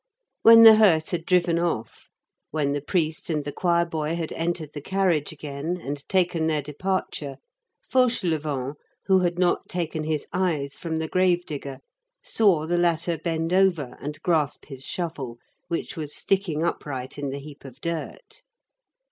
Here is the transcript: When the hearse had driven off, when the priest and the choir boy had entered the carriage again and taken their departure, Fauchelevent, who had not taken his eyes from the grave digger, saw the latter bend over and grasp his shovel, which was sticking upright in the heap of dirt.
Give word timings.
When 0.41 0.63
the 0.63 0.77
hearse 0.77 1.11
had 1.11 1.27
driven 1.27 1.59
off, 1.59 2.09
when 2.49 2.71
the 2.71 2.81
priest 2.81 3.29
and 3.29 3.45
the 3.45 3.51
choir 3.51 3.85
boy 3.85 4.15
had 4.15 4.31
entered 4.33 4.73
the 4.73 4.81
carriage 4.81 5.31
again 5.31 5.79
and 5.79 6.09
taken 6.09 6.47
their 6.47 6.63
departure, 6.63 7.37
Fauchelevent, 7.87 8.77
who 9.05 9.19
had 9.19 9.37
not 9.37 9.69
taken 9.69 10.03
his 10.05 10.25
eyes 10.33 10.75
from 10.75 10.97
the 10.97 11.07
grave 11.07 11.45
digger, 11.45 11.81
saw 12.23 12.65
the 12.65 12.79
latter 12.79 13.19
bend 13.19 13.53
over 13.53 13.95
and 14.01 14.19
grasp 14.23 14.65
his 14.65 14.83
shovel, 14.83 15.37
which 15.67 15.95
was 15.95 16.15
sticking 16.15 16.63
upright 16.63 17.19
in 17.19 17.29
the 17.29 17.37
heap 17.37 17.63
of 17.63 17.79
dirt. 17.79 18.41